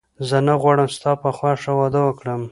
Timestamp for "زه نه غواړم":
0.27-0.89